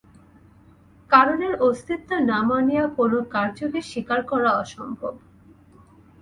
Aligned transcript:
কারণের 1.11 1.53
অস্তিত্ব 1.59 2.09
না 2.29 2.39
মানিয়া 2.43 2.85
কোন 2.97 3.11
কার্যকে 3.33 3.79
স্বীকার 3.81 4.19
করা 4.23 4.49
অসম্ভব। 4.53 5.13